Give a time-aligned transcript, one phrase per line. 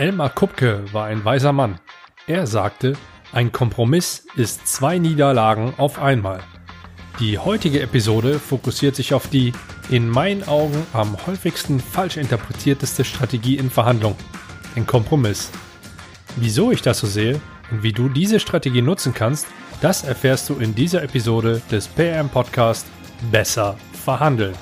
[0.00, 1.78] Elmar Kupke war ein weiser Mann.
[2.26, 2.94] Er sagte,
[3.34, 6.40] ein Kompromiss ist zwei Niederlagen auf einmal.
[7.18, 9.52] Die heutige Episode fokussiert sich auf die
[9.90, 14.16] in meinen Augen am häufigsten falsch interpretierteste Strategie in Verhandlungen,
[14.74, 15.50] den Kompromiss.
[16.36, 17.38] Wieso ich das so sehe
[17.70, 19.48] und wie du diese Strategie nutzen kannst,
[19.82, 22.86] das erfährst du in dieser Episode des PM Podcast
[23.30, 24.54] Besser verhandeln.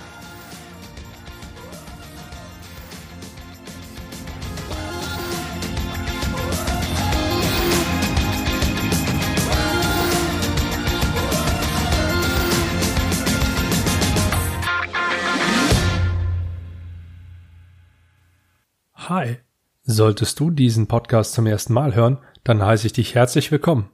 [19.08, 19.38] Hi.
[19.84, 23.88] Solltest du diesen Podcast zum ersten Mal hören, dann heiße ich dich herzlich willkommen.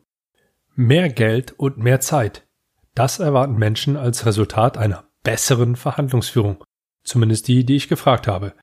[0.74, 2.48] Mehr Geld und mehr Zeit.
[2.96, 6.64] Das erwarten Menschen als Resultat einer besseren Verhandlungsführung.
[7.04, 8.54] Zumindest die, die ich gefragt habe.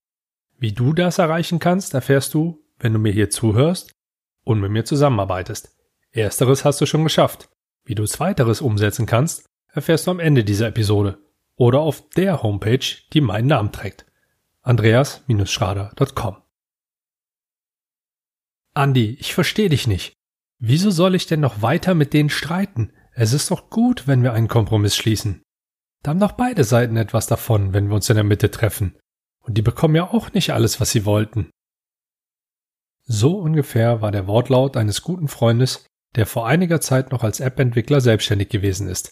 [0.59, 3.93] Wie du das erreichen kannst, erfährst du, wenn du mir hier zuhörst
[4.43, 5.73] und mit mir zusammenarbeitest.
[6.11, 7.47] Ersteres hast du schon geschafft.
[7.85, 11.17] Wie du zweiteres umsetzen kannst, erfährst du am Ende dieser Episode
[11.55, 14.05] oder auf der Homepage, die meinen Namen trägt.
[14.63, 16.40] Andreas-Schrader.com
[18.73, 20.13] Andi, ich verstehe dich nicht.
[20.59, 22.93] Wieso soll ich denn noch weiter mit denen streiten?
[23.13, 25.41] Es ist doch gut, wenn wir einen Kompromiss schließen.
[26.03, 28.97] Da haben doch beide Seiten etwas davon, wenn wir uns in der Mitte treffen.
[29.41, 31.49] Und die bekommen ja auch nicht alles, was sie wollten.
[33.03, 35.85] So ungefähr war der Wortlaut eines guten Freundes,
[36.15, 39.11] der vor einiger Zeit noch als App-Entwickler selbstständig gewesen ist.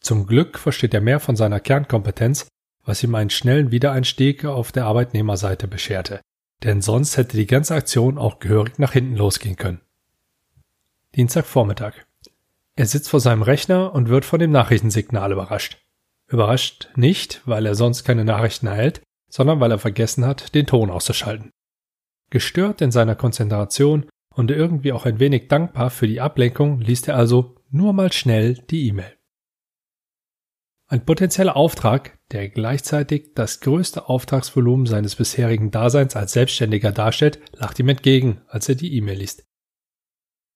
[0.00, 2.48] Zum Glück versteht er mehr von seiner Kernkompetenz,
[2.84, 6.20] was ihm einen schnellen Wiedereinstieg auf der Arbeitnehmerseite bescherte
[6.64, 9.80] denn sonst hätte die ganze Aktion auch gehörig nach hinten losgehen können.
[11.16, 11.94] Dienstagvormittag.
[12.76, 15.78] Er sitzt vor seinem Rechner und wird von dem Nachrichtensignal überrascht.
[16.28, 20.90] Überrascht nicht, weil er sonst keine Nachrichten erhält, sondern weil er vergessen hat, den Ton
[20.90, 21.50] auszuschalten.
[22.30, 27.16] Gestört in seiner Konzentration und irgendwie auch ein wenig dankbar für die Ablenkung liest er
[27.16, 29.17] also nur mal schnell die E-Mail.
[30.90, 37.78] Ein potenzieller Auftrag, der gleichzeitig das größte Auftragsvolumen seines bisherigen Daseins als Selbstständiger darstellt, lacht
[37.78, 39.44] ihm entgegen, als er die E-Mail liest.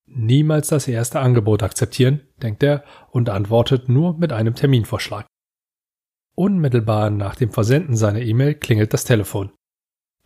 [0.07, 5.27] Niemals das erste Angebot akzeptieren, denkt er und antwortet nur mit einem Terminvorschlag.
[6.35, 9.53] Unmittelbar nach dem Versenden seiner E-Mail klingelt das Telefon.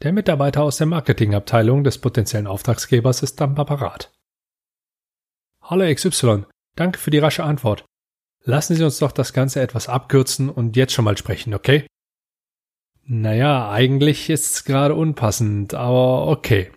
[0.03, 4.13] Der Mitarbeiter aus der Marketingabteilung des potenziellen Auftragsgebers ist am Apparat.
[5.63, 6.45] Hallo XY,
[6.77, 7.85] danke für die rasche Antwort.
[8.47, 11.85] Lassen Sie uns doch das Ganze etwas abkürzen und jetzt schon mal sprechen, okay?
[13.03, 16.71] Naja, eigentlich ist es gerade unpassend, aber okay.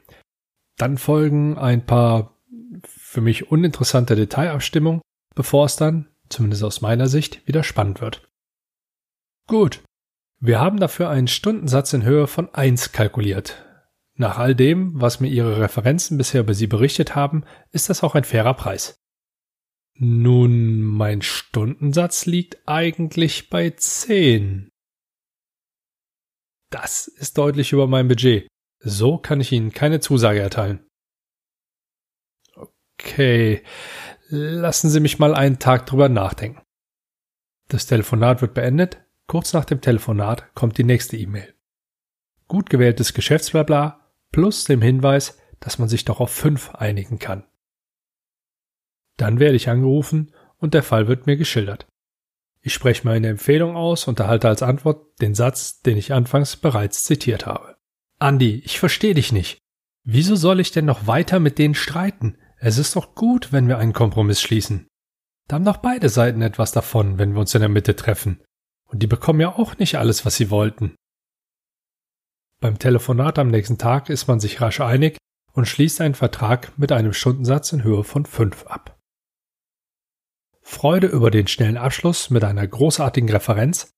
[0.78, 2.36] Dann folgen ein paar
[2.88, 5.02] für mich uninteressante Detailabstimmungen,
[5.36, 8.28] bevor es dann, zumindest aus meiner Sicht, wieder spannend wird.
[9.48, 9.84] Gut.
[10.40, 13.64] Wir haben dafür einen Stundensatz in Höhe von 1 kalkuliert.
[14.16, 18.16] Nach all dem, was mir Ihre Referenzen bisher über Sie berichtet haben, ist das auch
[18.16, 18.96] ein fairer Preis.
[20.02, 24.70] Nun, mein Stundensatz liegt eigentlich bei 10.
[26.72, 28.48] Das ist deutlich über mein Budget.
[28.80, 30.88] So kann ich Ihnen keine Zusage erteilen.
[32.56, 33.62] Okay,
[34.30, 36.62] lassen Sie mich mal einen Tag drüber nachdenken.
[37.68, 39.04] Das Telefonat wird beendet.
[39.28, 41.54] Kurz nach dem Telefonat kommt die nächste E-Mail.
[42.48, 47.49] Gut gewähltes Geschäftsblabla plus dem Hinweis, dass man sich doch auf fünf einigen kann.
[49.20, 51.86] Dann werde ich angerufen und der Fall wird mir geschildert.
[52.62, 57.04] Ich spreche meine Empfehlung aus und erhalte als Antwort den Satz, den ich anfangs bereits
[57.04, 57.76] zitiert habe.
[58.18, 59.60] Andi, ich verstehe dich nicht.
[60.06, 62.38] Wieso soll ich denn noch weiter mit denen streiten?
[62.60, 64.88] Es ist doch gut, wenn wir einen Kompromiss schließen.
[65.48, 68.42] Da haben doch beide Seiten etwas davon, wenn wir uns in der Mitte treffen.
[68.86, 70.96] Und die bekommen ja auch nicht alles, was sie wollten.
[72.62, 75.18] Beim Telefonat am nächsten Tag ist man sich rasch einig
[75.52, 78.99] und schließt einen Vertrag mit einem Stundensatz in Höhe von fünf ab.
[80.70, 83.98] Freude über den schnellen Abschluss mit einer großartigen Referenz,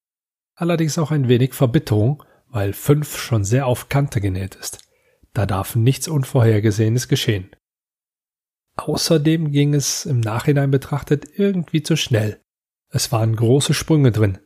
[0.56, 4.80] allerdings auch ein wenig Verbitterung, weil 5 schon sehr auf Kante genäht ist.
[5.34, 7.52] Da darf nichts Unvorhergesehenes geschehen.
[8.78, 12.40] Außerdem ging es im Nachhinein betrachtet irgendwie zu schnell.
[12.90, 14.40] Es waren große Sprünge drin.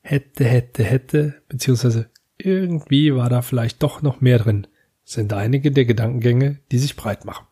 [0.00, 4.68] Hätte, hätte, hätte, beziehungsweise irgendwie war da vielleicht doch noch mehr drin,
[5.02, 7.47] sind einige der Gedankengänge, die sich breit machen.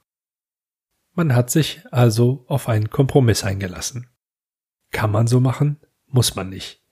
[1.17, 4.11] Man hat sich also auf einen Kompromiss eingelassen.
[4.93, 5.81] Kann man so machen?
[6.07, 6.85] Muss man nicht.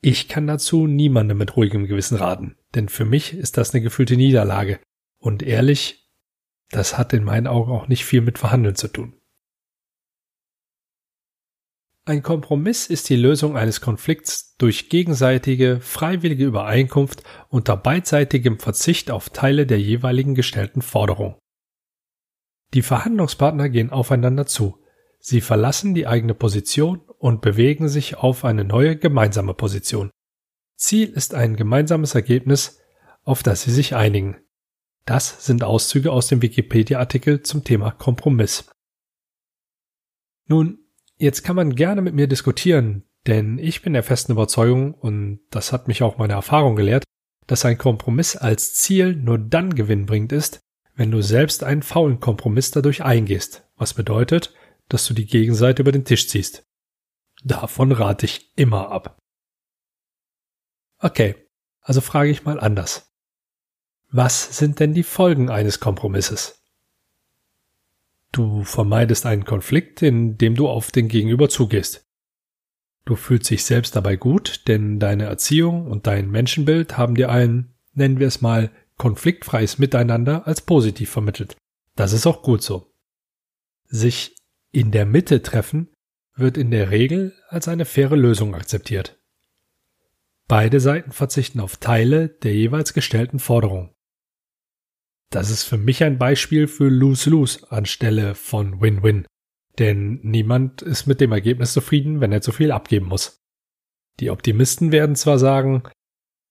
[0.00, 4.16] Ich kann dazu niemandem mit ruhigem Gewissen raten, denn für mich ist das eine gefühlte
[4.16, 4.80] Niederlage.
[5.18, 6.10] Und ehrlich,
[6.70, 9.14] das hat in meinen Augen auch nicht viel mit Verhandeln zu tun.
[12.06, 19.28] Ein Kompromiss ist die Lösung eines Konflikts durch gegenseitige, freiwillige Übereinkunft unter beidseitigem Verzicht auf
[19.28, 21.36] Teile der jeweiligen gestellten Forderung.
[22.74, 24.78] Die Verhandlungspartner gehen aufeinander zu.
[25.20, 30.10] Sie verlassen die eigene Position und bewegen sich auf eine neue gemeinsame Position.
[30.76, 32.80] Ziel ist ein gemeinsames Ergebnis,
[33.22, 34.36] auf das sie sich einigen.
[35.06, 38.70] Das sind Auszüge aus dem Wikipedia-Artikel zum Thema Kompromiss.
[40.46, 40.78] Nun,
[41.16, 45.72] jetzt kann man gerne mit mir diskutieren, denn ich bin der festen Überzeugung, und das
[45.72, 47.04] hat mich auch meine Erfahrung gelehrt,
[47.46, 50.60] dass ein Kompromiss als Ziel nur dann gewinnbringend ist,
[50.94, 54.54] wenn du selbst einen faulen Kompromiss dadurch eingehst, was bedeutet,
[54.88, 56.66] dass du die Gegenseite über den Tisch ziehst.
[57.42, 59.18] Davon rate ich immer ab.
[60.98, 61.34] Okay,
[61.80, 63.12] also frage ich mal anders.
[64.10, 66.62] Was sind denn die Folgen eines Kompromisses?
[68.32, 72.04] Du vermeidest einen Konflikt, indem du auf den Gegenüber zugehst.
[73.04, 77.74] Du fühlst dich selbst dabei gut, denn deine Erziehung und dein Menschenbild haben dir ein,
[77.92, 81.56] nennen wir es mal, konfliktfreies Miteinander als positiv vermittelt.
[81.96, 82.92] Das ist auch gut so.
[83.86, 84.36] Sich
[84.72, 85.88] in der Mitte treffen
[86.36, 89.20] wird in der Regel als eine faire Lösung akzeptiert.
[90.48, 93.94] Beide Seiten verzichten auf Teile der jeweils gestellten Forderung.
[95.30, 99.26] Das ist für mich ein Beispiel für Lose-Lose anstelle von Win-Win.
[99.78, 103.42] Denn niemand ist mit dem Ergebnis zufrieden, wenn er zu viel abgeben muss.
[104.20, 105.82] Die Optimisten werden zwar sagen,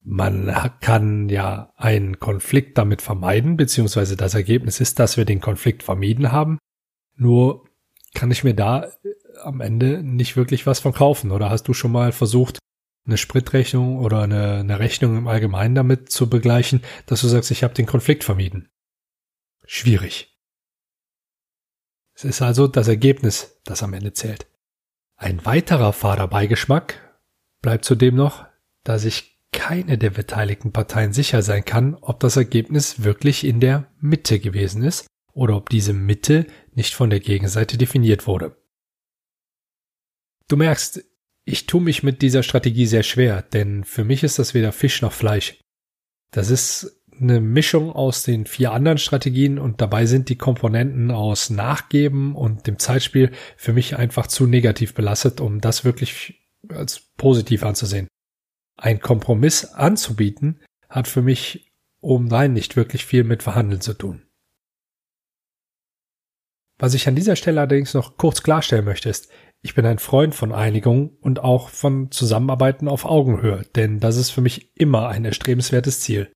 [0.03, 5.83] man kann ja einen Konflikt damit vermeiden, beziehungsweise das Ergebnis ist, dass wir den Konflikt
[5.83, 6.59] vermieden haben.
[7.15, 7.65] Nur
[8.13, 8.87] kann ich mir da
[9.41, 11.31] am Ende nicht wirklich was von kaufen.
[11.31, 12.59] Oder hast du schon mal versucht,
[13.05, 17.63] eine Spritrechnung oder eine, eine Rechnung im Allgemeinen damit zu begleichen, dass du sagst, ich
[17.63, 18.69] habe den Konflikt vermieden.
[19.65, 20.37] Schwierig.
[22.13, 24.47] Es ist also das Ergebnis, das am Ende zählt.
[25.15, 26.99] Ein weiterer fader Beigeschmack
[27.61, 28.45] bleibt zudem noch,
[28.83, 33.87] dass sich keine der beteiligten Parteien sicher sein kann, ob das Ergebnis wirklich in der
[34.01, 38.57] Mitte gewesen ist oder ob diese Mitte nicht von der Gegenseite definiert wurde.
[40.49, 41.03] Du merkst,
[41.45, 45.01] ich tue mich mit dieser Strategie sehr schwer, denn für mich ist das weder Fisch
[45.01, 45.59] noch Fleisch.
[46.31, 51.49] Das ist eine Mischung aus den vier anderen Strategien und dabei sind die Komponenten aus
[51.49, 57.63] Nachgeben und dem Zeitspiel für mich einfach zu negativ belastet, um das wirklich als positiv
[57.63, 58.07] anzusehen.
[58.83, 60.59] Ein Kompromiss anzubieten
[60.89, 61.71] hat für mich
[62.01, 64.23] obendrein nicht wirklich viel mit Verhandeln zu tun.
[66.77, 69.31] Was ich an dieser Stelle allerdings noch kurz klarstellen möchte, ist,
[69.61, 74.31] ich bin ein Freund von Einigung und auch von Zusammenarbeiten auf Augenhöhe, denn das ist
[74.31, 76.33] für mich immer ein erstrebenswertes Ziel.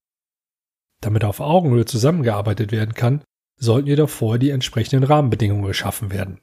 [1.02, 3.22] Damit auf Augenhöhe zusammengearbeitet werden kann,
[3.56, 6.40] sollten jedoch vorher die entsprechenden Rahmenbedingungen geschaffen werden.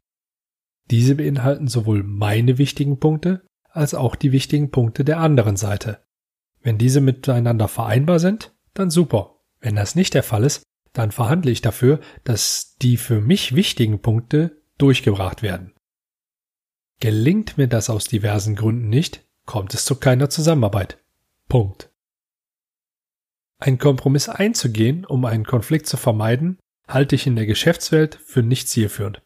[0.92, 3.42] Diese beinhalten sowohl meine wichtigen Punkte
[3.76, 6.04] als auch die wichtigen Punkte der anderen Seite.
[6.62, 9.42] Wenn diese miteinander vereinbar sind, dann super.
[9.60, 10.64] Wenn das nicht der Fall ist,
[10.94, 15.74] dann verhandle ich dafür, dass die für mich wichtigen Punkte durchgebracht werden.
[17.00, 20.98] Gelingt mir das aus diversen Gründen nicht, kommt es zu keiner Zusammenarbeit.
[21.50, 21.92] Punkt.
[23.60, 26.58] Ein Kompromiss einzugehen, um einen Konflikt zu vermeiden,
[26.88, 29.22] halte ich in der Geschäftswelt für nicht zielführend.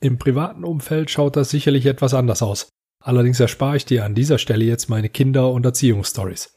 [0.00, 2.68] Im privaten Umfeld schaut das sicherlich etwas anders aus.
[3.00, 6.54] Allerdings erspare ich dir an dieser Stelle jetzt meine Kinder- und Erziehungsstories.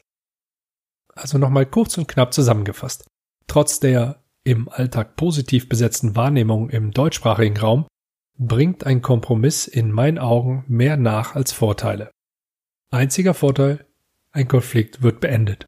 [1.14, 3.06] Also nochmal kurz und knapp zusammengefasst.
[3.46, 7.86] Trotz der im Alltag positiv besetzten Wahrnehmung im deutschsprachigen Raum
[8.38, 12.10] bringt ein Kompromiss in meinen Augen mehr nach als Vorteile.
[12.90, 13.86] Einziger Vorteil,
[14.32, 15.66] ein Konflikt wird beendet.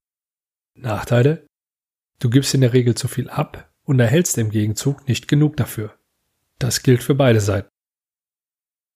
[0.75, 1.47] Nachteile?
[2.19, 5.95] Du gibst in der Regel zu viel ab und erhältst im Gegenzug nicht genug dafür.
[6.59, 7.69] Das gilt für beide Seiten.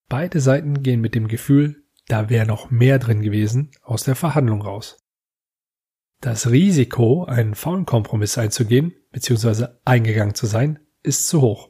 [0.09, 4.63] Beide Seiten gehen mit dem Gefühl, da wäre noch mehr drin gewesen, aus der Verhandlung
[4.63, 4.97] raus.
[6.19, 9.67] Das Risiko, einen faulen Kompromiss einzugehen bzw.
[9.85, 11.69] eingegangen zu sein, ist zu hoch.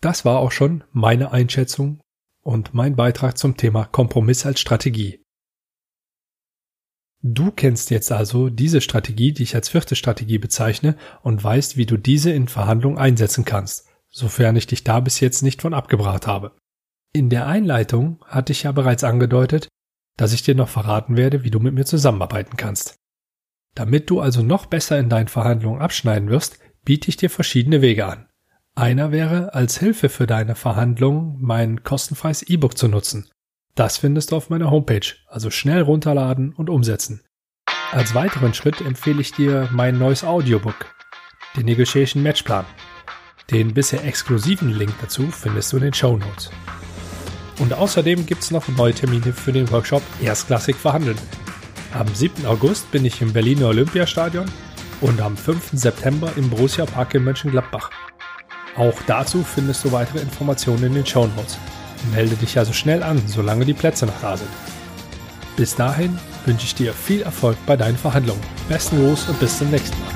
[0.00, 2.00] Das war auch schon meine Einschätzung
[2.40, 5.22] und mein Beitrag zum Thema Kompromiss als Strategie.
[7.22, 11.86] Du kennst jetzt also diese Strategie, die ich als vierte Strategie bezeichne, und weißt, wie
[11.86, 16.26] du diese in Verhandlungen einsetzen kannst, sofern ich dich da bis jetzt nicht von abgebracht
[16.26, 16.54] habe.
[17.16, 19.68] In der Einleitung hatte ich ja bereits angedeutet,
[20.16, 22.96] dass ich dir noch verraten werde, wie du mit mir zusammenarbeiten kannst.
[23.76, 28.06] Damit du also noch besser in deinen Verhandlungen abschneiden wirst, biete ich dir verschiedene Wege
[28.06, 28.26] an.
[28.74, 33.30] Einer wäre, als Hilfe für deine Verhandlungen mein kostenfreies E-Book zu nutzen.
[33.76, 37.22] Das findest du auf meiner Homepage, also schnell runterladen und umsetzen.
[37.92, 40.92] Als weiteren Schritt empfehle ich dir mein neues Audiobook,
[41.56, 42.66] den Negotiation Matchplan.
[43.52, 46.50] Den bisher exklusiven Link dazu findest du in den Show Notes.
[47.58, 51.18] Und außerdem gibt es noch neue Termine für den Workshop Erstklassig verhandeln.
[51.92, 52.46] Am 7.
[52.46, 54.50] August bin ich im Berliner Olympiastadion
[55.00, 55.70] und am 5.
[55.72, 57.90] September im Borussia Park in Mönchengladbach.
[58.76, 61.58] Auch dazu findest du weitere Informationen in den Show Notes.
[62.12, 64.50] Melde dich also schnell an, solange die Plätze noch da sind.
[65.56, 68.42] Bis dahin wünsche ich dir viel Erfolg bei deinen Verhandlungen.
[68.68, 70.13] Besten Gruß und bis zum nächsten Mal.